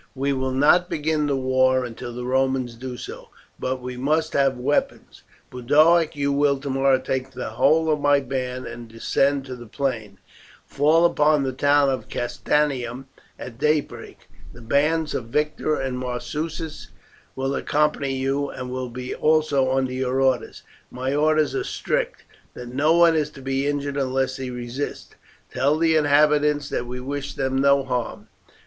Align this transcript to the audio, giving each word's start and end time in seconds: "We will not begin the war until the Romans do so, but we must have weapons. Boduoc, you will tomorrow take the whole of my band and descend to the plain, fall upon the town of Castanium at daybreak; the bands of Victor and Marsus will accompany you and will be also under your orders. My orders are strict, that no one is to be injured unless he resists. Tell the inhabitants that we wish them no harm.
"We 0.15 0.33
will 0.33 0.49
not 0.51 0.89
begin 0.89 1.27
the 1.27 1.35
war 1.35 1.85
until 1.85 2.11
the 2.11 2.25
Romans 2.25 2.73
do 2.73 2.97
so, 2.97 3.29
but 3.59 3.83
we 3.83 3.97
must 3.97 4.33
have 4.33 4.57
weapons. 4.57 5.21
Boduoc, 5.51 6.15
you 6.15 6.31
will 6.31 6.57
tomorrow 6.59 6.97
take 6.97 7.29
the 7.33 7.51
whole 7.51 7.87
of 7.91 7.99
my 7.99 8.19
band 8.19 8.65
and 8.65 8.87
descend 8.87 9.45
to 9.45 9.55
the 9.55 9.67
plain, 9.67 10.17
fall 10.65 11.05
upon 11.05 11.43
the 11.43 11.53
town 11.53 11.87
of 11.91 12.09
Castanium 12.09 13.05
at 13.37 13.59
daybreak; 13.59 14.27
the 14.51 14.61
bands 14.63 15.13
of 15.13 15.25
Victor 15.25 15.75
and 15.75 15.99
Marsus 15.99 16.87
will 17.35 17.53
accompany 17.53 18.15
you 18.15 18.49
and 18.49 18.71
will 18.71 18.89
be 18.89 19.13
also 19.13 19.71
under 19.77 19.93
your 19.93 20.19
orders. 20.19 20.63
My 20.89 21.13
orders 21.13 21.53
are 21.53 21.63
strict, 21.63 22.23
that 22.55 22.69
no 22.73 22.93
one 22.95 23.13
is 23.15 23.29
to 23.29 23.41
be 23.43 23.67
injured 23.67 23.97
unless 23.97 24.37
he 24.37 24.49
resists. 24.49 25.13
Tell 25.53 25.77
the 25.77 25.95
inhabitants 25.95 26.69
that 26.69 26.87
we 26.87 26.99
wish 26.99 27.35
them 27.35 27.55
no 27.61 27.83
harm. 27.83 28.29